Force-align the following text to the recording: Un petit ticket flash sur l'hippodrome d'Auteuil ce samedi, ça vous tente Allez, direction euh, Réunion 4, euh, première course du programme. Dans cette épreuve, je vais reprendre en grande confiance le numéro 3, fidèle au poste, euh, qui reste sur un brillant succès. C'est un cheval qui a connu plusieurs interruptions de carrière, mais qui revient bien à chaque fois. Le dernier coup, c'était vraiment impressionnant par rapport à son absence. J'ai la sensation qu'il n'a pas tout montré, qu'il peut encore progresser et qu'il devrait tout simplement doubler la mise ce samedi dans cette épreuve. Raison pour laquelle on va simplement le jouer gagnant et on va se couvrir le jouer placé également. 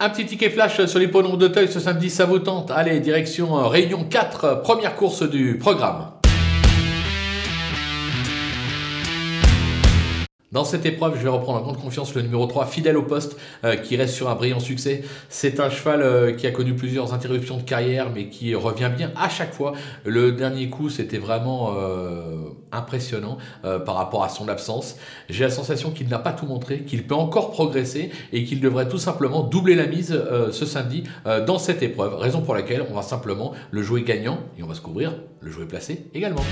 Un 0.00 0.10
petit 0.10 0.26
ticket 0.26 0.50
flash 0.50 0.86
sur 0.86 1.00
l'hippodrome 1.00 1.36
d'Auteuil 1.36 1.66
ce 1.66 1.80
samedi, 1.80 2.08
ça 2.08 2.24
vous 2.24 2.38
tente 2.38 2.70
Allez, 2.70 3.00
direction 3.00 3.58
euh, 3.58 3.66
Réunion 3.66 4.04
4, 4.04 4.44
euh, 4.44 4.54
première 4.54 4.94
course 4.94 5.28
du 5.28 5.58
programme. 5.58 6.12
Dans 10.52 10.62
cette 10.62 10.86
épreuve, 10.86 11.16
je 11.18 11.24
vais 11.24 11.28
reprendre 11.28 11.58
en 11.58 11.62
grande 11.62 11.80
confiance 11.80 12.14
le 12.14 12.22
numéro 12.22 12.46
3, 12.46 12.66
fidèle 12.66 12.96
au 12.96 13.02
poste, 13.02 13.36
euh, 13.64 13.74
qui 13.74 13.96
reste 13.96 14.14
sur 14.14 14.28
un 14.28 14.36
brillant 14.36 14.60
succès. 14.60 15.02
C'est 15.28 15.58
un 15.58 15.68
cheval 15.68 16.36
qui 16.36 16.46
a 16.46 16.52
connu 16.52 16.74
plusieurs 16.74 17.12
interruptions 17.12 17.56
de 17.56 17.62
carrière, 17.62 18.12
mais 18.14 18.28
qui 18.28 18.54
revient 18.54 18.92
bien 18.96 19.10
à 19.16 19.28
chaque 19.28 19.52
fois. 19.52 19.72
Le 20.04 20.30
dernier 20.30 20.68
coup, 20.68 20.90
c'était 20.90 21.18
vraiment 21.18 21.74
impressionnant 22.72 23.38
par 23.62 23.94
rapport 23.94 24.24
à 24.24 24.28
son 24.28 24.48
absence. 24.48 24.96
J'ai 25.28 25.44
la 25.44 25.50
sensation 25.50 25.90
qu'il 25.90 26.08
n'a 26.08 26.18
pas 26.18 26.32
tout 26.32 26.46
montré, 26.46 26.84
qu'il 26.84 27.06
peut 27.06 27.14
encore 27.14 27.50
progresser 27.50 28.10
et 28.32 28.44
qu'il 28.44 28.60
devrait 28.60 28.88
tout 28.88 28.98
simplement 28.98 29.42
doubler 29.42 29.74
la 29.74 29.86
mise 29.86 30.18
ce 30.52 30.66
samedi 30.66 31.04
dans 31.46 31.58
cette 31.58 31.82
épreuve. 31.82 32.16
Raison 32.16 32.42
pour 32.42 32.54
laquelle 32.54 32.84
on 32.90 32.94
va 32.94 33.02
simplement 33.02 33.52
le 33.70 33.82
jouer 33.82 34.02
gagnant 34.02 34.38
et 34.58 34.62
on 34.62 34.66
va 34.66 34.74
se 34.74 34.80
couvrir 34.80 35.14
le 35.40 35.50
jouer 35.50 35.66
placé 35.66 36.06
également. 36.14 36.42